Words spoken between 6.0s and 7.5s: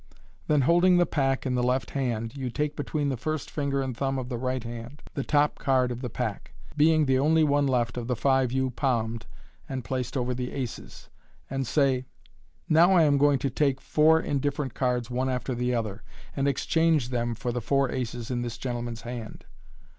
the pack, being the only